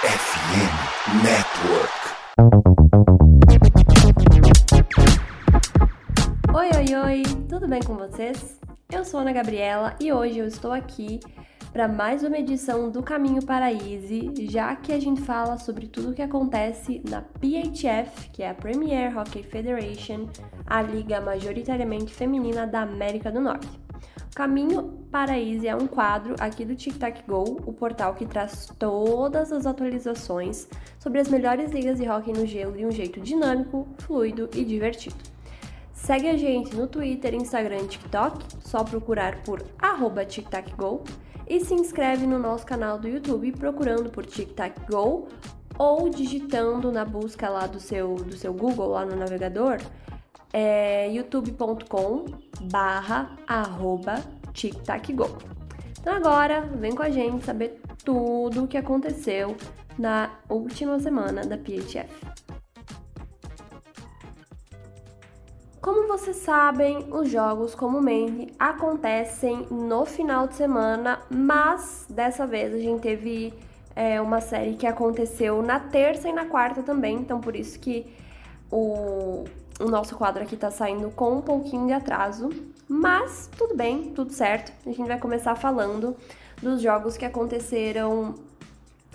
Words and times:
FM 0.00 1.24
Network. 1.24 1.92
Oi, 6.54 6.70
oi, 6.76 6.94
oi, 6.94 7.22
tudo 7.48 7.66
bem 7.66 7.82
com 7.82 7.96
vocês? 7.96 8.60
Eu 8.92 9.04
sou 9.04 9.18
Ana 9.18 9.32
Gabriela 9.32 9.96
e 9.98 10.12
hoje 10.12 10.38
eu 10.38 10.46
estou 10.46 10.70
aqui 10.70 11.18
para 11.72 11.88
mais 11.88 12.22
uma 12.22 12.38
edição 12.38 12.92
do 12.92 13.02
Caminho 13.02 13.44
para 13.44 13.72
Easy, 13.72 14.46
já 14.48 14.76
que 14.76 14.92
a 14.92 15.00
gente 15.00 15.20
fala 15.20 15.58
sobre 15.58 15.88
tudo 15.88 16.10
o 16.10 16.14
que 16.14 16.22
acontece 16.22 17.02
na 17.10 17.20
PHF, 17.20 18.30
que 18.30 18.44
é 18.44 18.50
a 18.50 18.54
Premier 18.54 19.18
Hockey 19.18 19.42
Federation, 19.42 20.28
a 20.64 20.80
liga 20.80 21.20
majoritariamente 21.20 22.14
feminina 22.14 22.68
da 22.68 22.82
América 22.82 23.32
do 23.32 23.40
Norte. 23.40 23.87
Caminho 24.38 25.04
para 25.10 25.36
Easy 25.36 25.66
é 25.66 25.74
um 25.74 25.88
quadro 25.88 26.36
aqui 26.38 26.64
do 26.64 26.76
Tic 26.76 26.96
Tac 26.96 27.24
Go, 27.26 27.60
o 27.66 27.72
portal 27.72 28.14
que 28.14 28.24
traz 28.24 28.72
todas 28.78 29.50
as 29.50 29.66
atualizações 29.66 30.68
sobre 31.00 31.18
as 31.18 31.28
melhores 31.28 31.72
ligas 31.72 31.98
de 31.98 32.08
hockey 32.08 32.32
no 32.32 32.46
gelo 32.46 32.76
de 32.76 32.86
um 32.86 32.90
jeito 32.92 33.18
dinâmico, 33.18 33.88
fluido 33.98 34.48
e 34.54 34.64
divertido. 34.64 35.16
Segue 35.92 36.28
a 36.28 36.36
gente 36.36 36.72
no 36.76 36.86
Twitter, 36.86 37.34
Instagram 37.34 37.78
e 37.78 37.88
TikTok, 37.88 38.44
só 38.60 38.84
procurar 38.84 39.42
por 39.42 39.60
TicTacGo 40.28 41.02
e 41.44 41.58
se 41.58 41.74
inscreve 41.74 42.24
no 42.24 42.38
nosso 42.38 42.64
canal 42.64 42.96
do 42.96 43.08
YouTube 43.08 43.50
procurando 43.50 44.08
por 44.08 44.24
TicTacGo 44.24 45.26
ou 45.76 46.08
digitando 46.08 46.92
na 46.92 47.04
busca 47.04 47.48
lá 47.48 47.66
do 47.66 47.80
seu, 47.80 48.14
do 48.14 48.36
seu 48.36 48.54
Google, 48.54 48.90
lá 48.90 49.04
no 49.04 49.16
navegador, 49.16 49.78
é 50.52 51.08
youtube.com 51.10 52.24
barra 52.62 53.36
arroba 53.46 54.22
TicTacGo. 54.52 55.38
Então 56.00 56.14
agora, 56.14 56.62
vem 56.62 56.94
com 56.94 57.02
a 57.02 57.10
gente 57.10 57.44
saber 57.44 57.80
tudo 58.04 58.64
o 58.64 58.68
que 58.68 58.76
aconteceu 58.76 59.56
na 59.98 60.30
última 60.48 60.98
semana 60.98 61.44
da 61.44 61.58
PHF. 61.58 62.08
Como 65.80 66.06
vocês 66.08 66.36
sabem, 66.36 67.06
os 67.12 67.30
jogos 67.30 67.74
comumente 67.74 68.52
acontecem 68.58 69.66
no 69.70 70.04
final 70.04 70.46
de 70.48 70.54
semana, 70.54 71.20
mas 71.30 72.06
dessa 72.10 72.46
vez 72.46 72.74
a 72.74 72.78
gente 72.78 73.00
teve 73.00 73.54
é, 73.94 74.20
uma 74.20 74.40
série 74.40 74.74
que 74.74 74.86
aconteceu 74.86 75.62
na 75.62 75.80
terça 75.80 76.28
e 76.28 76.32
na 76.32 76.46
quarta 76.46 76.82
também, 76.82 77.16
então 77.16 77.40
por 77.40 77.56
isso 77.56 77.78
que 77.78 78.06
o, 78.70 79.44
o 79.78 79.84
nosso 79.84 80.16
quadro 80.16 80.42
aqui 80.42 80.56
tá 80.56 80.70
saindo 80.70 81.10
com 81.10 81.38
um 81.38 81.40
pouquinho 81.40 81.86
de 81.86 81.92
atraso, 81.92 82.50
mas 82.88 83.48
tudo 83.56 83.76
bem, 83.76 84.12
tudo 84.14 84.32
certo. 84.32 84.72
A 84.86 84.90
gente 84.90 85.06
vai 85.06 85.18
começar 85.18 85.54
falando 85.54 86.16
dos 86.62 86.80
jogos 86.80 87.16
que 87.16 87.24
aconteceram 87.24 88.34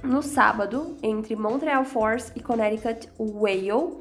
no 0.04 0.22
sábado 0.22 0.98
entre 1.02 1.36
Montreal 1.36 1.86
Force 1.86 2.32
e 2.36 2.42
Connecticut 2.42 3.10
Whale 3.18 3.98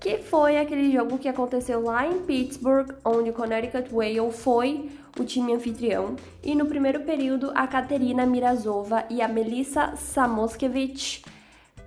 que 0.00 0.18
foi 0.18 0.58
aquele 0.58 0.92
jogo 0.92 1.18
que 1.18 1.28
aconteceu 1.28 1.82
lá 1.82 2.06
em 2.06 2.20
Pittsburgh, 2.20 2.92
onde 3.04 3.30
o 3.30 3.32
Connecticut 3.32 3.92
Whale 3.92 4.30
foi 4.30 4.90
o 5.18 5.24
time 5.24 5.54
anfitrião. 5.54 6.16
E 6.42 6.54
no 6.54 6.66
primeiro 6.66 7.00
período, 7.00 7.50
a 7.54 7.66
Katerina 7.66 8.26
Mirazova 8.26 9.04
e 9.08 9.22
a 9.22 9.28
Melissa 9.28 9.96
Samoskevich 9.96 11.24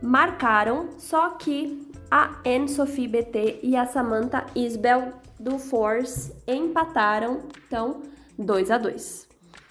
marcaram, 0.01 0.89
só 0.97 1.31
que 1.31 1.88
a 2.09 2.39
Anne-Sophie 2.45 3.07
BT 3.07 3.59
e 3.63 3.75
a 3.75 3.85
Samantha 3.85 4.45
Isbel 4.55 5.13
do 5.39 5.57
Force 5.57 6.33
empataram, 6.47 7.41
então 7.67 8.01
2 8.37 8.71
a 8.71 8.77
2. 8.77 9.29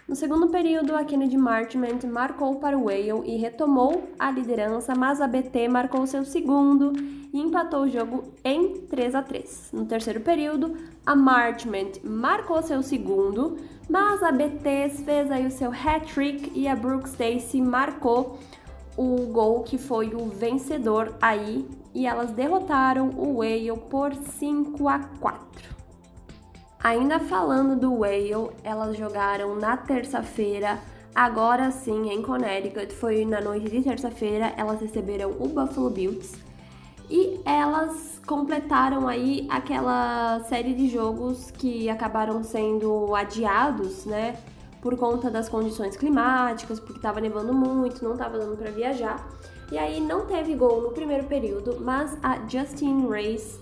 No 0.08 0.17
segundo 0.17 0.48
período, 0.48 0.97
a 0.97 1.05
Kennedy 1.05 1.36
Marchment 1.36 1.98
marcou 2.11 2.56
para 2.56 2.78
o 2.78 2.84
Whale 2.84 3.22
e 3.27 3.36
retomou 3.36 4.08
a 4.19 4.30
liderança, 4.30 4.95
mas 4.95 5.20
a 5.20 5.27
BT 5.27 5.69
marcou 5.69 6.06
seu 6.06 6.25
segundo 6.25 6.95
e 7.30 7.39
empatou 7.39 7.83
o 7.83 7.91
jogo 7.91 8.33
em 8.42 8.73
3 8.86 9.14
a 9.14 9.23
3. 9.23 9.70
No 9.75 9.84
terceiro 9.84 10.20
período, 10.20 10.75
a 11.05 11.14
Marchment 11.14 12.00
marcou 12.02 12.63
seu 12.63 12.83
segundo, 12.83 13.58
mas 13.86 14.23
a 14.23 14.33
BT 14.33 14.89
fez 15.05 15.30
aí 15.30 15.46
o 15.46 15.51
seu 15.51 15.70
hat-trick 15.70 16.52
e 16.55 16.67
a 16.67 16.74
Brooke 16.74 17.08
Stacy 17.08 17.61
marcou 17.61 18.39
o 18.96 19.27
gol 19.27 19.63
que 19.63 19.77
foi 19.77 20.14
o 20.14 20.24
vencedor 20.27 21.14
aí 21.20 21.68
e 21.98 22.07
elas 22.07 22.31
derrotaram 22.31 23.11
o 23.17 23.39
Whale 23.39 23.77
por 23.91 24.14
5 24.14 24.89
a 24.89 25.01
4. 25.01 25.77
Ainda 26.79 27.19
falando 27.19 27.75
do 27.75 27.92
Whale, 27.92 28.53
elas 28.63 28.97
jogaram 28.97 29.57
na 29.57 29.77
terça-feira, 29.77 30.79
agora 31.13 31.73
sim 31.73 32.08
em 32.08 32.23
Connecticut, 32.23 32.95
foi 32.95 33.25
na 33.25 33.41
noite 33.41 33.69
de 33.69 33.83
terça-feira, 33.83 34.55
elas 34.57 34.81
receberam 34.81 35.31
o 35.41 35.48
Buffalo 35.48 35.91
Bills 35.91 36.39
e 37.11 37.41
elas 37.45 38.20
completaram 38.25 39.08
aí 39.08 39.48
aquela 39.51 40.39
série 40.48 40.75
de 40.75 40.89
jogos 40.89 41.51
que 41.51 41.91
acabaram 41.91 42.45
sendo 42.45 43.13
adiados, 43.13 44.07
né? 44.07 44.37
Por 44.81 44.97
conta 44.97 45.33
das 45.33 45.48
condições 45.48 45.97
climáticas, 45.97 46.79
porque 46.79 46.98
estava 46.98 47.20
nevando 47.20 47.53
muito, 47.53 48.05
não 48.05 48.13
estava 48.13 48.39
dando 48.39 48.57
para 48.57 48.70
viajar. 48.70 49.27
E 49.70 49.77
aí 49.77 50.01
não 50.01 50.27
teve 50.27 50.55
gol 50.55 50.83
no 50.83 50.90
primeiro 50.90 51.27
período, 51.27 51.79
mas 51.80 52.17
a 52.23 52.46
Justine 52.48 53.06
Race 53.06 53.58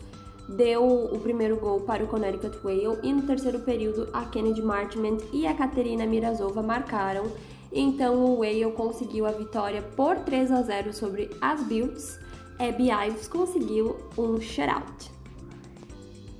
deu 0.48 0.86
o 0.86 1.18
primeiro 1.18 1.56
gol 1.56 1.80
para 1.80 2.04
o 2.04 2.06
Connecticut 2.06 2.58
Whale 2.64 2.98
e 3.02 3.12
no 3.12 3.22
terceiro 3.22 3.58
período 3.60 4.08
a 4.12 4.24
Kennedy 4.26 4.62
Martiment 4.62 5.18
e 5.32 5.46
a 5.46 5.54
Katerina 5.54 6.06
Mirazova 6.06 6.62
marcaram. 6.62 7.26
Então 7.72 8.24
o 8.24 8.38
Whale 8.38 8.70
conseguiu 8.72 9.26
a 9.26 9.32
vitória 9.32 9.82
por 9.82 10.16
3 10.18 10.52
a 10.52 10.62
0 10.62 10.92
sobre 10.92 11.30
as 11.40 11.62
Builds. 11.64 12.20
Abby 12.58 12.90
Ives 12.90 13.28
conseguiu 13.28 13.96
um 14.16 14.40
shutout. 14.40 15.10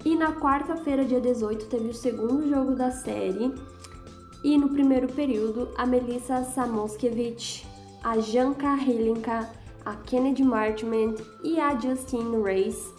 E 0.04 0.14
na 0.14 0.32
quarta-feira, 0.32 1.04
dia 1.04 1.20
18, 1.20 1.66
teve 1.66 1.88
o 1.88 1.94
segundo 1.94 2.48
jogo 2.48 2.76
da 2.76 2.92
série. 2.92 3.52
E 4.44 4.56
no 4.56 4.68
primeiro 4.68 5.08
período, 5.08 5.68
a 5.76 5.84
Melissa 5.84 6.44
Samoskevich, 6.44 7.66
a 8.06 8.20
Janka 8.20 8.76
Hilinka, 8.76 9.50
a 9.84 9.96
Kennedy 9.96 10.44
Martiment 10.44 11.16
e 11.42 11.58
a 11.58 11.76
Justine 11.76 12.40
Race 12.40 12.94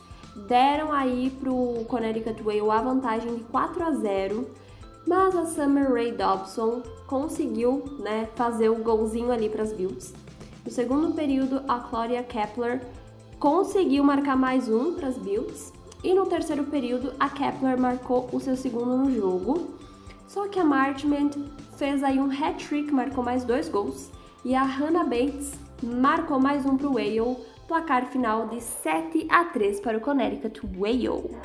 deram 0.50 0.92
aí 0.92 1.30
pro 1.40 1.86
Connecticut 1.88 2.44
Whale 2.44 2.70
a 2.70 2.82
vantagem 2.82 3.36
de 3.36 3.44
4 3.46 3.86
a 3.86 3.92
0, 3.94 4.50
mas 5.08 5.34
a 5.34 5.46
Summer 5.46 5.94
Ray 5.94 6.12
Dobson 6.12 6.84
conseguiu, 7.08 7.86
né, 8.00 8.28
fazer 8.36 8.68
o 8.68 8.84
golzinho 8.84 9.32
ali 9.32 9.48
para 9.48 9.64
as 9.64 9.72
Builds. 9.72 10.14
No 10.66 10.72
segundo 10.74 11.16
período, 11.16 11.62
a 11.70 11.80
Claudia 11.80 12.22
Kepler 12.22 12.82
conseguiu 13.40 14.04
marcar 14.04 14.36
mais 14.36 14.68
um 14.68 14.94
para 14.94 15.08
as 15.08 15.18
Builds, 15.18 15.72
e 16.04 16.14
no 16.14 16.26
terceiro 16.26 16.66
período, 16.66 17.14
a 17.18 17.30
Kepler 17.30 17.80
marcou 17.80 18.28
o 18.34 18.42
seu 18.42 18.58
segundo 18.58 18.98
no 18.98 19.10
jogo. 19.10 19.70
Só 20.28 20.50
que 20.50 20.60
a 20.60 20.66
Marchment 20.66 21.32
fez 21.78 22.04
aí 22.04 22.20
um 22.20 22.30
hat-trick, 22.30 22.92
marcou 22.92 23.24
mais 23.24 23.46
dois 23.46 23.70
gols, 23.70 24.12
e 24.48 24.56
a 24.56 24.64
Hannah 24.64 25.04
Bates 25.04 25.60
marcou 25.84 26.40
mais 26.40 26.66
um 26.66 26.78
para 26.78 26.88
o 26.88 26.94
Whale, 26.94 27.36
placar 27.68 28.06
final 28.06 28.48
de 28.48 28.62
7 28.62 29.28
a 29.30 29.44
3 29.44 29.82
para 29.82 29.98
o 29.98 30.00
Connecticut 30.00 30.62
Whale. 30.78 31.38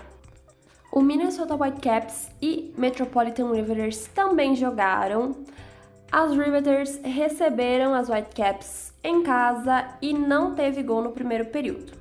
O 0.93 1.03
Minnesota 1.03 1.57
Whitecaps 1.57 2.31
e 2.41 2.73
Metropolitan 2.79 3.51
Riveters 3.51 4.07
também 4.07 4.55
jogaram. 4.55 5.35
As 6.13 6.31
Riveters 6.31 7.01
receberam 7.03 7.93
as 7.93 8.09
Whitecaps 8.09 8.95
em 9.03 9.25
casa 9.25 9.85
e 10.01 10.15
não 10.15 10.55
teve 10.55 10.85
gol 10.85 11.03
no 11.03 11.11
primeiro 11.11 11.47
período. 11.47 11.95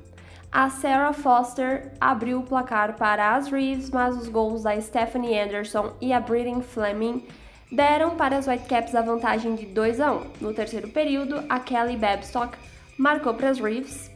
A 0.51 0.69
Sarah 0.69 1.13
Foster 1.13 1.93
abriu 1.99 2.41
o 2.41 2.43
placar 2.43 2.95
para 2.95 3.33
as 3.33 3.47
Reeves, 3.47 3.89
mas 3.89 4.15
os 4.15 4.29
gols 4.29 4.61
da 4.61 4.79
Stephanie 4.79 5.39
Anderson 5.39 5.93
e 5.99 6.13
a 6.13 6.19
Britney 6.19 6.61
Fleming 6.61 7.25
deram 7.71 8.15
para 8.15 8.37
as 8.37 8.47
Whitecaps 8.47 8.95
a 8.95 9.01
vantagem 9.01 9.55
de 9.55 9.65
2 9.65 9.99
a 9.99 10.11
1. 10.11 10.21
No 10.41 10.53
terceiro 10.53 10.89
período, 10.89 11.43
a 11.47 11.59
Kelly 11.59 11.95
Babstock 11.95 12.57
marcou 12.97 13.33
para 13.33 13.49
as 13.49 13.59
Reeves 13.59 14.11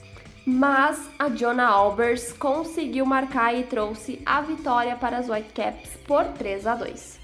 mas 0.46 1.10
a 1.18 1.28
Jonah 1.28 1.68
Albers 1.68 2.32
conseguiu 2.32 3.04
marcar 3.04 3.56
e 3.56 3.64
trouxe 3.64 4.22
a 4.26 4.42
vitória 4.42 4.96
para 4.96 5.18
as 5.18 5.28
Whitecaps 5.28 5.98
por 6.08 6.24
3 6.26 6.68
a 6.68 6.76
2. 6.76 7.20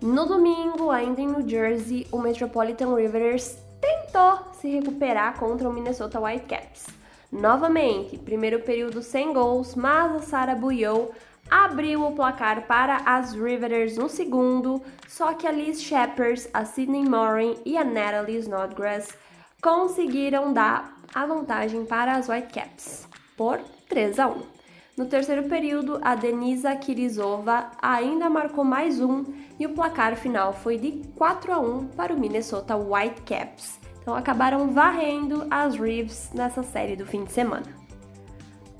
No 0.00 0.26
domingo, 0.26 0.90
ainda 0.92 1.20
em 1.20 1.26
New 1.26 1.48
Jersey, 1.48 2.06
o 2.12 2.18
Metropolitan 2.18 2.94
Rivers 2.94 3.58
tentou 3.80 4.52
se 4.52 4.68
recuperar 4.68 5.36
contra 5.38 5.68
o 5.68 5.72
Minnesota 5.72 6.20
Whitecaps. 6.20 6.86
Novamente, 7.32 8.16
primeiro 8.18 8.60
período 8.60 9.02
sem 9.02 9.32
gols, 9.32 9.74
mas 9.74 10.12
a 10.12 10.20
Sarah 10.20 10.54
Bouillot 10.54 11.10
abriu 11.52 12.06
o 12.06 12.12
placar 12.12 12.62
para 12.62 13.02
as 13.04 13.34
Riveters 13.34 13.98
no 13.98 14.08
segundo, 14.08 14.80
só 15.06 15.34
que 15.34 15.46
a 15.46 15.52
Liz 15.52 15.82
Shepard, 15.82 16.48
a 16.54 16.64
Sydney 16.64 17.04
Morin 17.04 17.58
e 17.66 17.76
a 17.76 17.84
Natalie 17.84 18.38
Snodgrass 18.38 19.14
conseguiram 19.60 20.54
dar 20.54 20.96
a 21.14 21.26
vantagem 21.26 21.84
para 21.84 22.14
as 22.14 22.26
Whitecaps 22.26 23.06
por 23.36 23.60
3 23.86 24.18
a 24.18 24.28
1. 24.28 24.42
No 24.96 25.04
terceiro 25.04 25.42
período, 25.46 26.00
a 26.00 26.14
Denisa 26.14 26.74
Kirizova 26.74 27.70
ainda 27.82 28.30
marcou 28.30 28.64
mais 28.64 28.98
um 28.98 29.22
e 29.60 29.66
o 29.66 29.74
placar 29.74 30.16
final 30.16 30.54
foi 30.54 30.78
de 30.78 31.02
4 31.16 31.52
a 31.52 31.58
1 31.58 31.88
para 31.88 32.14
o 32.14 32.18
Minnesota 32.18 32.76
Whitecaps. 32.76 33.78
Então 34.00 34.14
acabaram 34.14 34.68
varrendo 34.68 35.46
as 35.50 35.76
Reeves 35.76 36.30
nessa 36.32 36.62
série 36.62 36.96
do 36.96 37.04
fim 37.04 37.24
de 37.24 37.32
semana. 37.32 37.81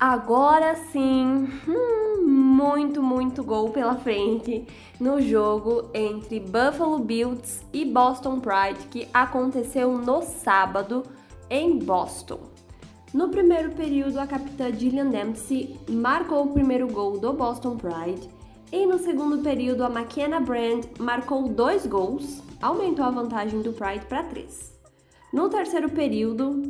Agora 0.02 0.74
sim, 0.90 1.48
hum, 1.68 2.26
muito, 2.26 3.00
muito 3.00 3.44
gol 3.44 3.70
pela 3.70 3.94
frente 3.94 4.66
no 4.98 5.20
jogo 5.20 5.90
entre 5.94 6.40
Buffalo 6.40 6.98
Bills 6.98 7.64
e 7.72 7.84
Boston 7.84 8.40
Pride 8.40 8.88
que 8.90 9.06
aconteceu 9.14 9.96
no 9.96 10.20
sábado 10.22 11.04
em 11.48 11.78
Boston. 11.78 12.40
No 13.14 13.28
primeiro 13.28 13.70
período, 13.76 14.18
a 14.18 14.26
capitã 14.26 14.72
Gillian 14.72 15.06
Dempsey 15.06 15.78
marcou 15.88 16.46
o 16.46 16.52
primeiro 16.52 16.88
gol 16.88 17.20
do 17.20 17.32
Boston 17.32 17.76
Pride 17.76 18.28
e 18.72 18.84
no 18.84 18.98
segundo 18.98 19.38
período, 19.38 19.84
a 19.84 19.88
McKenna 19.88 20.40
Brand 20.40 20.82
marcou 20.98 21.48
dois 21.48 21.86
gols, 21.86 22.42
aumentou 22.60 23.04
a 23.04 23.10
vantagem 23.10 23.62
do 23.62 23.72
Pride 23.72 24.04
para 24.06 24.24
três. 24.24 24.76
No 25.32 25.48
terceiro 25.48 25.88
período, 25.88 26.60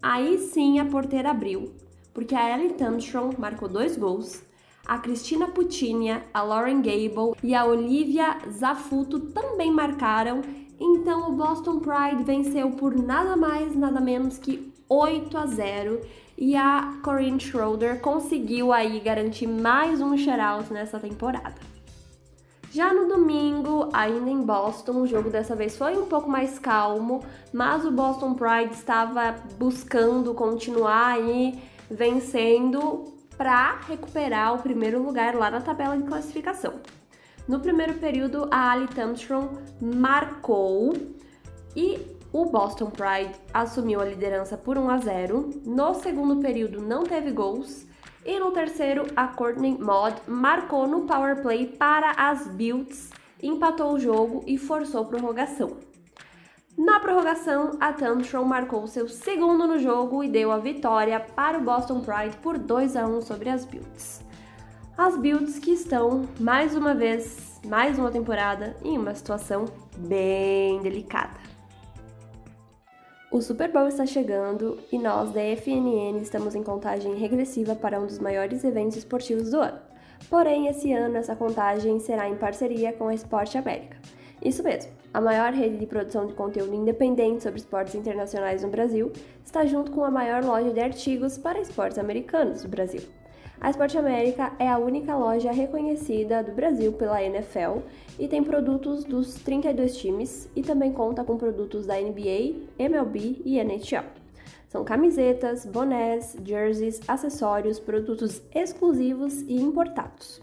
aí 0.00 0.38
sim 0.38 0.78
a 0.78 0.86
porteira 0.86 1.32
abriu 1.32 1.86
porque 2.12 2.34
a 2.34 2.56
Ellie 2.56 2.74
Tantron 2.74 3.30
marcou 3.38 3.68
dois 3.68 3.96
gols, 3.96 4.42
a 4.86 4.98
Cristina 4.98 5.48
Putinia, 5.48 6.22
a 6.32 6.42
Lauren 6.42 6.80
Gable 6.80 7.36
e 7.42 7.54
a 7.54 7.64
Olivia 7.64 8.38
Zafuto 8.50 9.20
também 9.20 9.70
marcaram, 9.70 10.40
então 10.80 11.30
o 11.30 11.32
Boston 11.32 11.80
Pride 11.80 12.24
venceu 12.24 12.70
por 12.70 12.96
nada 12.96 13.36
mais, 13.36 13.76
nada 13.76 14.00
menos 14.00 14.38
que 14.38 14.72
8 14.88 15.36
a 15.36 15.46
0 15.46 16.00
e 16.38 16.56
a 16.56 16.98
Corinne 17.02 17.40
Schroeder 17.40 18.00
conseguiu 18.00 18.72
aí 18.72 18.98
garantir 19.00 19.46
mais 19.46 20.00
um 20.00 20.16
shutout 20.16 20.72
nessa 20.72 20.98
temporada. 20.98 21.56
Já 22.70 22.92
no 22.92 23.08
domingo, 23.08 23.88
ainda 23.92 24.30
em 24.30 24.42
Boston, 24.42 25.00
o 25.00 25.06
jogo 25.06 25.30
dessa 25.30 25.56
vez 25.56 25.76
foi 25.76 25.96
um 25.96 26.06
pouco 26.06 26.30
mais 26.30 26.58
calmo, 26.58 27.22
mas 27.52 27.84
o 27.84 27.90
Boston 27.90 28.34
Pride 28.34 28.74
estava 28.74 29.34
buscando 29.58 30.34
continuar 30.34 31.14
aí 31.14 31.58
vencendo 31.90 33.04
para 33.36 33.78
recuperar 33.86 34.54
o 34.54 34.58
primeiro 34.58 35.02
lugar 35.02 35.34
lá 35.34 35.50
na 35.50 35.60
tabela 35.60 35.96
de 35.96 36.04
classificação. 36.04 36.74
No 37.46 37.60
primeiro 37.60 37.94
período, 37.94 38.48
a 38.50 38.72
Ali 38.72 38.88
Armstrong 39.00 39.58
marcou 39.80 40.92
e 41.74 41.98
o 42.32 42.44
Boston 42.46 42.90
Pride 42.90 43.34
assumiu 43.54 44.00
a 44.00 44.04
liderança 44.04 44.56
por 44.56 44.76
1 44.76 44.90
a 44.90 44.98
0. 44.98 45.62
No 45.64 45.94
segundo 45.94 46.42
período 46.42 46.82
não 46.82 47.04
teve 47.04 47.30
gols 47.30 47.86
e 48.24 48.38
no 48.38 48.50
terceiro 48.50 49.06
a 49.16 49.28
Courtney 49.28 49.78
Mod 49.78 50.14
marcou 50.26 50.86
no 50.86 51.06
power 51.06 51.40
play 51.40 51.66
para 51.66 52.10
as 52.10 52.46
Builds, 52.48 53.10
empatou 53.42 53.94
o 53.94 53.98
jogo 53.98 54.44
e 54.46 54.58
forçou 54.58 55.06
prorrogação. 55.06 55.87
Na 56.78 57.00
prorrogação, 57.00 57.72
a 57.80 57.92
Tantrum 57.92 58.44
marcou 58.44 58.86
seu 58.86 59.08
segundo 59.08 59.66
no 59.66 59.80
jogo 59.80 60.22
e 60.22 60.28
deu 60.28 60.52
a 60.52 60.58
vitória 60.58 61.18
para 61.18 61.58
o 61.58 61.60
Boston 61.60 62.00
Pride 62.00 62.36
por 62.36 62.56
2 62.56 62.94
a 62.94 63.04
1 63.04 63.20
sobre 63.22 63.50
as 63.50 63.64
Builds. 63.64 64.24
As 64.96 65.16
Builds 65.16 65.58
que 65.58 65.72
estão, 65.72 66.28
mais 66.38 66.76
uma 66.76 66.94
vez, 66.94 67.60
mais 67.66 67.98
uma 67.98 68.12
temporada, 68.12 68.76
em 68.84 68.96
uma 68.96 69.12
situação 69.12 69.64
bem 69.96 70.80
delicada. 70.80 71.40
O 73.28 73.42
Super 73.42 73.72
Bowl 73.72 73.88
está 73.88 74.06
chegando 74.06 74.78
e 74.92 75.00
nós 75.00 75.32
da 75.32 75.40
FNN 75.40 76.22
estamos 76.22 76.54
em 76.54 76.62
contagem 76.62 77.16
regressiva 77.16 77.74
para 77.74 77.98
um 77.98 78.06
dos 78.06 78.20
maiores 78.20 78.62
eventos 78.62 78.98
esportivos 78.98 79.50
do 79.50 79.58
ano. 79.58 79.80
Porém, 80.30 80.68
esse 80.68 80.92
ano 80.92 81.16
essa 81.16 81.34
contagem 81.34 81.98
será 81.98 82.28
em 82.28 82.36
parceria 82.36 82.92
com 82.92 83.08
a 83.08 83.14
Esporte 83.14 83.58
América. 83.58 83.96
Isso 84.42 84.62
mesmo, 84.62 84.92
a 85.12 85.20
maior 85.20 85.52
rede 85.52 85.76
de 85.78 85.86
produção 85.86 86.26
de 86.26 86.34
conteúdo 86.34 86.74
independente 86.74 87.42
sobre 87.42 87.58
esportes 87.58 87.94
internacionais 87.94 88.62
no 88.62 88.68
Brasil 88.68 89.10
está 89.44 89.64
junto 89.64 89.90
com 89.90 90.04
a 90.04 90.10
maior 90.10 90.44
loja 90.44 90.70
de 90.70 90.80
artigos 90.80 91.36
para 91.36 91.60
esportes 91.60 91.98
americanos 91.98 92.62
do 92.62 92.68
Brasil. 92.68 93.02
A 93.60 93.70
Esporte 93.70 93.98
América 93.98 94.52
é 94.60 94.68
a 94.68 94.78
única 94.78 95.16
loja 95.16 95.50
reconhecida 95.50 96.44
do 96.44 96.52
Brasil 96.52 96.92
pela 96.92 97.20
NFL 97.20 97.78
e 98.16 98.28
tem 98.28 98.44
produtos 98.44 99.02
dos 99.02 99.34
32 99.34 99.96
times 99.96 100.48
e 100.54 100.62
também 100.62 100.92
conta 100.92 101.24
com 101.24 101.36
produtos 101.36 101.84
da 101.84 101.96
NBA, 101.96 102.54
MLB 102.78 103.42
e 103.44 103.58
NHL. 103.58 104.04
São 104.68 104.84
camisetas, 104.84 105.66
bonés, 105.66 106.36
jerseys, 106.44 107.00
acessórios, 107.08 107.80
produtos 107.80 108.40
exclusivos 108.54 109.40
e 109.40 109.60
importados. 109.60 110.40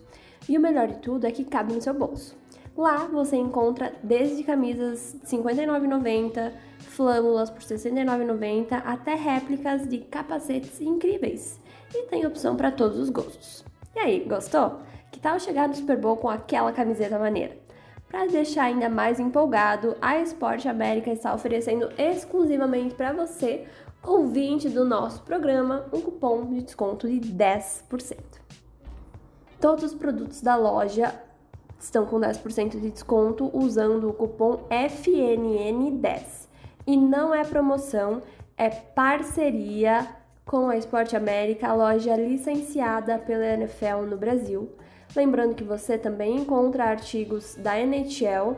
E 0.49 0.57
o 0.57 0.61
melhor 0.61 0.87
de 0.87 0.97
tudo 0.97 1.25
é 1.25 1.31
que 1.31 1.45
cabe 1.45 1.73
no 1.73 1.81
seu 1.81 1.93
bolso. 1.93 2.35
Lá 2.77 3.05
você 3.05 3.37
encontra 3.37 3.93
desde 4.03 4.43
camisas 4.43 5.15
R$ 5.31 5.37
59,90, 5.37 6.51
flâmulas 6.79 7.49
por 7.49 7.61
R$ 7.61 7.67
69,90 7.67 8.81
até 8.85 9.15
réplicas 9.15 9.87
de 9.87 9.99
capacetes 9.99 10.81
incríveis. 10.81 11.59
E 11.93 12.03
tem 12.07 12.25
opção 12.25 12.57
para 12.57 12.71
todos 12.71 12.99
os 12.99 13.09
gostos. 13.09 13.63
E 13.95 13.99
aí, 13.99 14.25
gostou? 14.27 14.79
Que 15.09 15.19
tal 15.19 15.39
chegar 15.39 15.69
no 15.69 15.75
Super 15.75 15.97
Bowl 15.97 16.17
com 16.17 16.29
aquela 16.29 16.73
camiseta 16.73 17.17
maneira? 17.17 17.57
Para 18.09 18.27
deixar 18.27 18.63
ainda 18.63 18.89
mais 18.89 19.21
empolgado, 19.21 19.95
a 20.01 20.19
Esporte 20.19 20.67
América 20.67 21.11
está 21.11 21.33
oferecendo 21.33 21.89
exclusivamente 21.97 22.93
para 22.93 23.13
você, 23.13 23.65
ouvinte 24.03 24.67
do 24.69 24.83
nosso 24.83 25.21
programa, 25.23 25.85
um 25.93 26.01
cupom 26.01 26.45
de 26.45 26.61
desconto 26.61 27.07
de 27.07 27.19
10%. 27.19 28.17
Todos 29.61 29.85
os 29.85 29.93
produtos 29.93 30.41
da 30.41 30.55
loja 30.57 31.13
estão 31.79 32.05
com 32.05 32.19
10% 32.19 32.79
de 32.79 32.89
desconto 32.89 33.49
usando 33.53 34.09
o 34.09 34.13
cupom 34.13 34.65
FNN10. 34.69 36.47
E 36.87 36.95
não 36.95 37.33
é 37.33 37.43
promoção, 37.43 38.21
é 38.57 38.69
parceria 38.69 40.07
com 40.45 40.69
a 40.69 40.77
Esporte 40.77 41.15
América, 41.15 41.67
a 41.67 41.73
loja 41.73 42.15
licenciada 42.15 43.17
pela 43.17 43.45
NFL 43.45 44.05
no 44.07 44.17
Brasil. 44.17 44.69
Lembrando 45.15 45.55
que 45.55 45.63
você 45.63 45.97
também 45.97 46.37
encontra 46.37 46.85
artigos 46.85 47.55
da 47.55 47.79
NHL 47.79 48.55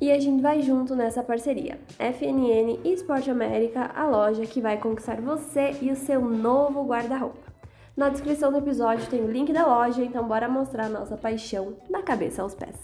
e 0.00 0.12
a 0.12 0.20
gente 0.20 0.42
vai 0.42 0.62
junto 0.62 0.94
nessa 0.94 1.22
parceria. 1.22 1.78
FNN 1.98 2.80
e 2.84 2.92
Esporte 2.92 3.30
América, 3.30 3.90
a 3.94 4.06
loja 4.06 4.46
que 4.46 4.60
vai 4.60 4.78
conquistar 4.78 5.20
você 5.20 5.76
e 5.80 5.90
o 5.90 5.96
seu 5.96 6.20
novo 6.20 6.84
guarda-roupa. 6.84 7.45
Na 7.96 8.10
descrição 8.10 8.52
do 8.52 8.58
episódio 8.58 9.08
tem 9.08 9.22
o 9.22 9.30
link 9.30 9.50
da 9.54 9.64
loja, 9.66 10.04
então 10.04 10.28
bora 10.28 10.46
mostrar 10.46 10.90
nossa 10.90 11.16
paixão 11.16 11.78
da 11.88 12.02
cabeça 12.02 12.42
aos 12.42 12.54
pés. 12.54 12.76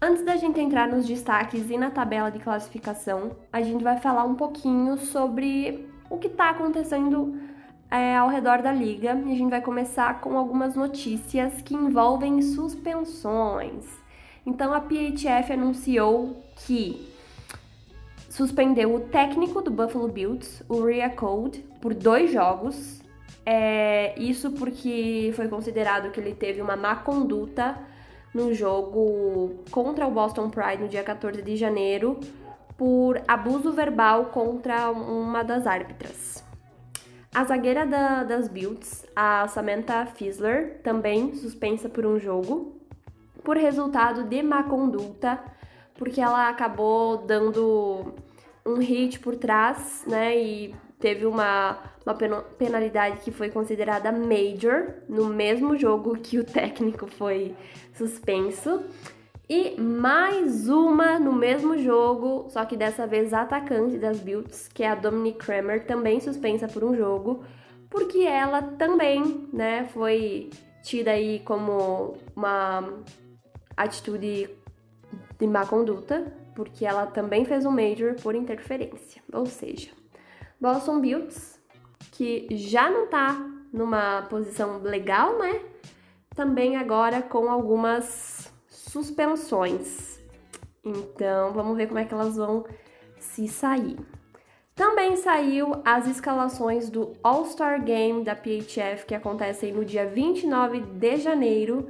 Antes 0.00 0.24
da 0.24 0.36
gente 0.36 0.60
entrar 0.60 0.86
nos 0.86 1.04
destaques 1.04 1.68
e 1.68 1.76
na 1.76 1.90
tabela 1.90 2.30
de 2.30 2.38
classificação, 2.38 3.32
a 3.52 3.60
gente 3.60 3.82
vai 3.82 3.98
falar 3.98 4.22
um 4.22 4.36
pouquinho 4.36 4.96
sobre 4.96 5.90
o 6.08 6.18
que 6.18 6.28
está 6.28 6.50
acontecendo 6.50 7.36
é, 7.90 8.16
ao 8.16 8.28
redor 8.28 8.62
da 8.62 8.70
liga 8.70 9.20
e 9.26 9.32
a 9.32 9.36
gente 9.36 9.50
vai 9.50 9.60
começar 9.60 10.20
com 10.20 10.38
algumas 10.38 10.76
notícias 10.76 11.60
que 11.60 11.74
envolvem 11.74 12.40
suspensões. 12.40 13.86
Então 14.46 14.72
a 14.72 14.80
PHF 14.80 15.52
anunciou 15.52 16.44
que 16.64 17.12
suspendeu 18.30 18.94
o 18.94 19.00
técnico 19.00 19.60
do 19.60 19.72
Buffalo 19.72 20.06
Bills, 20.06 20.64
o 20.68 20.84
Rhea 20.84 21.10
Code, 21.10 21.58
por 21.80 21.92
dois 21.92 22.30
jogos 22.30 22.97
é, 23.50 24.12
isso 24.18 24.50
porque 24.50 25.32
foi 25.34 25.48
considerado 25.48 26.10
que 26.10 26.20
ele 26.20 26.34
teve 26.34 26.60
uma 26.60 26.76
má 26.76 26.96
conduta 26.96 27.78
no 28.34 28.52
jogo 28.52 29.64
contra 29.70 30.06
o 30.06 30.10
Boston 30.10 30.50
Pride 30.50 30.82
no 30.82 30.88
dia 30.88 31.02
14 31.02 31.40
de 31.40 31.56
janeiro 31.56 32.20
por 32.76 33.22
abuso 33.26 33.72
verbal 33.72 34.26
contra 34.26 34.90
uma 34.90 35.42
das 35.42 35.66
árbitras. 35.66 36.44
A 37.34 37.42
zagueira 37.44 37.86
da, 37.86 38.22
das 38.22 38.48
Builds, 38.48 39.06
a 39.16 39.48
Samantha 39.48 40.04
Fisler, 40.04 40.82
também 40.82 41.34
suspensa 41.34 41.88
por 41.88 42.04
um 42.04 42.18
jogo 42.18 42.78
por 43.42 43.56
resultado 43.56 44.24
de 44.24 44.42
má 44.42 44.64
conduta, 44.64 45.42
porque 45.94 46.20
ela 46.20 46.50
acabou 46.50 47.16
dando 47.16 48.12
um 48.66 48.76
hit 48.76 49.18
por 49.20 49.36
trás, 49.36 50.04
né, 50.06 50.38
e 50.38 50.74
teve 51.00 51.24
uma, 51.24 51.78
uma 52.08 52.42
penalidade 52.42 53.20
que 53.20 53.30
foi 53.30 53.50
considerada 53.50 54.10
major 54.10 54.94
no 55.08 55.26
mesmo 55.26 55.76
jogo 55.76 56.16
que 56.16 56.38
o 56.38 56.44
técnico 56.44 57.06
foi 57.06 57.54
suspenso. 57.92 58.82
E 59.48 59.80
mais 59.80 60.68
uma 60.68 61.18
no 61.18 61.32
mesmo 61.32 61.78
jogo, 61.78 62.48
só 62.50 62.64
que 62.64 62.76
dessa 62.76 63.06
vez 63.06 63.32
a 63.32 63.42
atacante 63.42 63.96
das 63.96 64.20
Builds, 64.20 64.68
que 64.68 64.82
é 64.82 64.88
a 64.88 64.94
Dominique 64.94 65.38
Kramer, 65.38 65.86
também 65.86 66.20
suspensa 66.20 66.68
por 66.68 66.84
um 66.84 66.94
jogo, 66.94 67.42
porque 67.88 68.18
ela 68.18 68.62
também, 68.62 69.48
né, 69.52 69.86
foi 69.86 70.50
tida 70.82 71.12
aí 71.12 71.40
como 71.40 72.16
uma 72.36 72.92
atitude 73.76 74.50
de 75.38 75.46
má 75.46 75.64
conduta, 75.66 76.30
porque 76.54 76.84
ela 76.84 77.06
também 77.06 77.44
fez 77.44 77.64
um 77.64 77.70
major 77.70 78.14
por 78.16 78.34
interferência. 78.34 79.22
Ou 79.32 79.46
seja, 79.46 79.90
Boston 80.60 81.00
Builds, 81.00 81.57
que 82.18 82.48
já 82.50 82.90
não 82.90 83.06
tá 83.06 83.40
numa 83.72 84.22
posição 84.22 84.82
legal, 84.82 85.38
né? 85.38 85.60
Também 86.34 86.76
agora 86.76 87.22
com 87.22 87.48
algumas 87.48 88.52
suspensões. 88.66 90.18
Então, 90.84 91.52
vamos 91.52 91.76
ver 91.76 91.86
como 91.86 92.00
é 92.00 92.04
que 92.04 92.12
elas 92.12 92.36
vão 92.36 92.64
se 93.20 93.46
sair. 93.46 93.96
Também 94.74 95.16
saiu 95.16 95.80
as 95.84 96.08
escalações 96.08 96.90
do 96.90 97.12
All-Star 97.22 97.84
Game 97.84 98.24
da 98.24 98.34
PHF, 98.34 99.06
que 99.06 99.14
acontecem 99.14 99.72
no 99.72 99.84
dia 99.84 100.04
29 100.04 100.80
de 100.80 101.18
janeiro. 101.18 101.88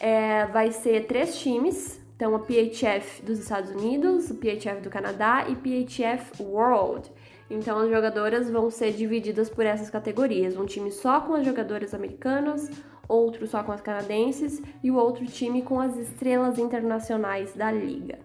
É, 0.00 0.46
vai 0.46 0.72
ser 0.72 1.06
três 1.06 1.38
times, 1.38 2.00
então 2.16 2.34
a 2.34 2.40
PHF 2.40 3.22
dos 3.22 3.38
Estados 3.38 3.70
Unidos, 3.70 4.30
o 4.30 4.34
PHF 4.34 4.80
do 4.82 4.90
Canadá 4.90 5.46
e 5.48 5.54
PHF 5.54 6.42
World. 6.42 7.08
Então 7.50 7.78
as 7.80 7.90
jogadoras 7.90 8.48
vão 8.48 8.70
ser 8.70 8.92
divididas 8.92 9.50
por 9.50 9.66
essas 9.66 9.90
categorias: 9.90 10.56
um 10.56 10.64
time 10.64 10.92
só 10.92 11.20
com 11.20 11.34
as 11.34 11.44
jogadoras 11.44 11.92
americanas, 11.92 12.70
outro 13.08 13.46
só 13.48 13.62
com 13.64 13.72
as 13.72 13.80
canadenses 13.80 14.62
e 14.82 14.90
o 14.90 14.96
outro 14.96 15.26
time 15.26 15.62
com 15.62 15.80
as 15.80 15.96
estrelas 15.96 16.58
internacionais 16.58 17.52
da 17.54 17.72
liga. 17.72 18.20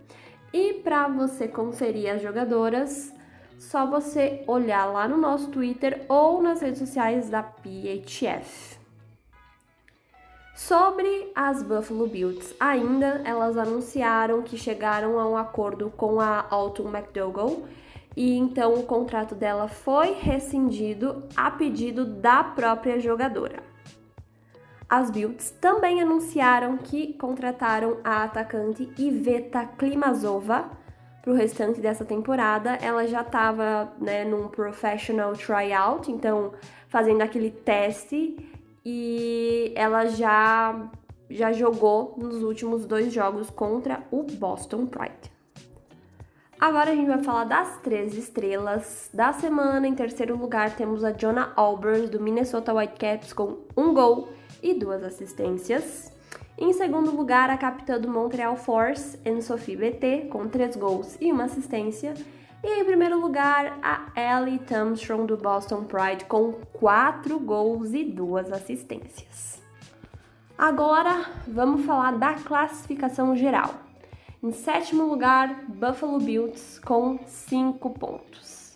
E 0.54 0.76
para 0.76 1.08
você 1.08 1.48
conferir 1.48 2.14
as 2.14 2.22
jogadoras, 2.22 3.12
só 3.58 3.90
você 3.90 4.44
olhar 4.48 4.86
lá 4.86 5.08
no 5.08 5.18
nosso 5.18 5.50
Twitter 5.50 6.06
ou 6.08 6.42
nas 6.42 6.62
redes 6.62 6.80
sociais 6.80 7.30
da 7.30 7.42
PHF. 7.42 8.76
Sobre 10.56 11.32
as 11.36 11.62
Buffalo 11.62 12.08
Bills, 12.08 12.56
ainda 12.58 13.22
elas 13.26 13.58
anunciaram 13.58 14.42
que 14.42 14.58
chegaram 14.58 15.20
a 15.20 15.28
um 15.28 15.36
acordo 15.36 15.92
com 15.98 16.22
a 16.22 16.46
Alton 16.50 16.90
McDougall 16.90 17.66
e 18.16 18.38
então 18.38 18.74
o 18.76 18.84
contrato 18.84 19.36
dela 19.36 19.68
foi 19.68 20.14
rescindido 20.14 21.24
a 21.36 21.52
pedido 21.52 22.06
da 22.06 22.44
própria 22.44 23.00
jogadora. 23.00 23.64
As 24.88 25.10
Bills 25.10 25.54
também 25.60 26.02
anunciaram 26.02 26.78
que 26.78 27.14
contrataram 27.14 27.98
a 28.04 28.24
atacante 28.24 28.90
Iveta 28.98 29.66
Klimazova 29.66 30.70
para 31.22 31.32
o 31.34 31.36
restante 31.36 31.82
dessa 31.82 32.06
temporada. 32.06 32.76
Ela 32.76 33.08
já 33.08 33.22
estava 33.22 33.92
né, 34.00 34.24
num 34.24 34.48
professional 34.48 35.34
tryout, 35.34 36.12
então 36.12 36.54
fazendo 36.88 37.24
aquele 37.24 37.50
teste, 37.50 38.38
e 38.86 39.74
ela 39.76 40.06
já, 40.06 40.88
já 41.30 41.52
jogou 41.52 42.14
nos 42.16 42.44
últimos 42.44 42.86
dois 42.86 43.12
jogos 43.12 43.50
contra 43.50 44.04
o 44.12 44.22
Boston 44.22 44.86
Pride. 44.86 45.35
Agora 46.60 46.92
a 46.92 46.96
gente 46.96 47.08
vai 47.08 47.22
falar 47.22 47.44
das 47.44 47.78
três 47.82 48.18
estrelas 48.18 49.10
da 49.14 49.34
semana. 49.34 49.88
Em 49.88 49.94
terceiro 49.94 50.38
lugar 50.38 50.76
temos 50.76 51.04
a 51.04 51.12
Jonah 51.12 51.52
Albers 51.56 52.10
do 52.10 52.20
Minnesota 52.20 52.74
Whitecaps 52.74 53.34
com 53.34 53.58
um 53.76 53.94
gol 53.94 54.30
e 54.64 54.74
duas 54.74 55.04
assistências. 55.04 56.14
Em 56.58 56.72
segundo 56.72 57.12
lugar, 57.12 57.50
a 57.50 57.58
capitã 57.58 58.00
do 58.00 58.08
Montreal 58.08 58.56
Force, 58.56 59.20
Anne-Sophie 59.26 59.76
BT, 59.76 60.30
com 60.32 60.48
três 60.48 60.78
gols 60.78 61.18
e 61.20 61.30
uma 61.30 61.44
assistência. 61.44 62.14
E 62.64 62.80
em 62.80 62.86
primeiro 62.86 63.20
lugar, 63.20 63.78
a 63.84 64.10
Ellie 64.16 64.62
Armstrong 64.74 65.28
do 65.28 65.36
Boston 65.36 65.84
Pride, 65.84 66.24
com 66.26 66.54
quatro 66.72 67.38
gols 67.38 67.94
e 67.94 68.06
duas 68.06 68.52
assistências. 68.54 69.62
Agora, 70.58 71.26
vamos 71.46 71.86
falar 71.86 72.18
da 72.18 72.36
classificação 72.36 73.36
geral. 73.36 73.85
Em 74.46 74.52
sétimo 74.52 75.06
lugar, 75.06 75.66
Buffalo 75.68 76.20
Bills 76.20 76.80
com 76.82 77.18
5 77.26 77.90
pontos. 77.90 78.74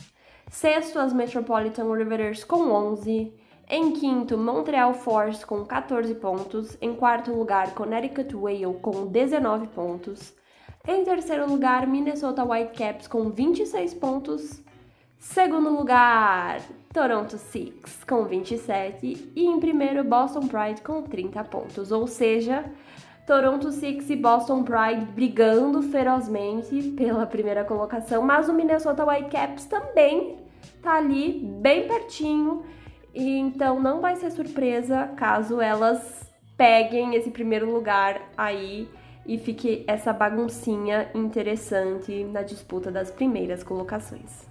Sexto, 0.49 0.97
as 0.97 1.13
Metropolitan 1.13 1.93
Riveters 1.93 2.43
com 2.43 2.71
11. 2.71 3.31
Em 3.69 3.91
quinto, 3.91 4.35
Montreal 4.35 4.95
Force 4.95 5.45
com 5.45 5.63
14 5.63 6.15
pontos. 6.15 6.75
Em 6.81 6.95
quarto 6.95 7.31
lugar, 7.31 7.75
Connecticut 7.75 8.35
Whale 8.35 8.79
com 8.81 9.05
19 9.05 9.67
pontos. 9.67 10.33
Em 10.87 11.03
terceiro 11.03 11.47
lugar, 11.47 11.85
Minnesota 11.85 12.43
Whitecaps 12.43 13.05
com 13.07 13.29
26 13.29 13.93
pontos. 13.93 14.63
Segundo 15.19 15.69
lugar, 15.69 16.61
Toronto 16.91 17.37
Six 17.37 18.03
com 18.05 18.23
27. 18.23 19.31
E 19.35 19.45
em 19.45 19.59
primeiro, 19.59 20.03
Boston 20.03 20.47
Pride 20.47 20.81
com 20.81 21.03
30 21.03 21.43
pontos. 21.43 21.91
Ou 21.91 22.07
seja, 22.07 22.65
Toronto 23.29 23.71
Six 23.71 24.09
e 24.09 24.15
Boston 24.15 24.63
Pride 24.63 25.05
brigando 25.05 25.83
ferozmente 25.83 26.81
pela 26.97 27.27
primeira 27.27 27.63
colocação, 27.63 28.23
mas 28.23 28.49
o 28.49 28.53
Minnesota 28.53 29.05
Whitecaps 29.05 29.65
também 29.65 30.37
tá 30.81 30.95
ali 30.95 31.33
bem 31.61 31.87
pertinho 31.87 32.63
e 33.13 33.37
então 33.37 33.79
não 33.79 34.01
vai 34.01 34.15
ser 34.15 34.31
surpresa 34.31 35.11
caso 35.15 35.61
elas 35.61 36.27
peguem 36.57 37.13
esse 37.13 37.29
primeiro 37.29 37.71
lugar 37.71 38.19
aí 38.35 38.89
e 39.27 39.37
fique 39.37 39.83
essa 39.85 40.11
baguncinha 40.11 41.11
interessante 41.13 42.23
na 42.23 42.41
disputa 42.41 42.89
das 42.89 43.11
primeiras 43.11 43.63
colocações. 43.63 44.48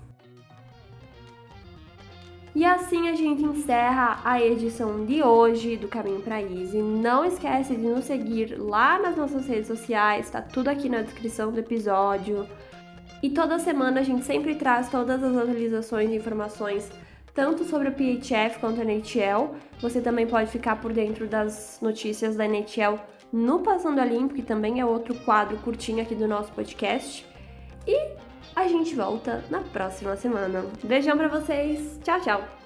E 2.58 2.64
assim 2.64 3.08
a 3.08 3.14
gente 3.14 3.40
encerra 3.44 4.20
a 4.24 4.42
edição 4.42 5.06
de 5.06 5.22
hoje 5.22 5.76
do 5.76 5.86
Caminho 5.86 6.20
para 6.20 6.42
Easy. 6.42 6.78
Não 6.78 7.24
esquece 7.24 7.76
de 7.76 7.86
nos 7.86 8.06
seguir 8.06 8.58
lá 8.58 8.98
nas 8.98 9.16
nossas 9.16 9.46
redes 9.46 9.68
sociais, 9.68 10.28
tá 10.28 10.42
tudo 10.42 10.66
aqui 10.66 10.88
na 10.88 11.02
descrição 11.02 11.52
do 11.52 11.60
episódio. 11.60 12.48
E 13.22 13.30
toda 13.30 13.60
semana 13.60 14.00
a 14.00 14.02
gente 14.02 14.24
sempre 14.24 14.56
traz 14.56 14.90
todas 14.90 15.22
as 15.22 15.36
atualizações 15.36 16.10
e 16.10 16.16
informações 16.16 16.90
tanto 17.32 17.62
sobre 17.62 17.86
a 17.86 17.92
PHF 17.92 18.58
quanto 18.58 18.80
a 18.80 18.84
NHL. 18.84 19.54
Você 19.80 20.00
também 20.00 20.26
pode 20.26 20.50
ficar 20.50 20.80
por 20.80 20.92
dentro 20.92 21.28
das 21.28 21.78
notícias 21.80 22.34
da 22.34 22.44
NHL 22.44 22.98
no 23.32 23.60
Passando 23.60 24.00
a 24.00 24.04
Limpo, 24.04 24.34
que 24.34 24.42
também 24.42 24.80
é 24.80 24.84
outro 24.84 25.14
quadro 25.20 25.58
curtinho 25.58 26.02
aqui 26.02 26.16
do 26.16 26.26
nosso 26.26 26.50
podcast. 26.50 27.24
E 27.86 28.17
a 28.54 28.66
gente 28.68 28.94
volta 28.94 29.44
na 29.50 29.60
próxima 29.60 30.16
semana. 30.16 30.64
Beijão 30.82 31.16
para 31.16 31.28
vocês. 31.28 31.98
Tchau, 32.02 32.20
tchau. 32.20 32.57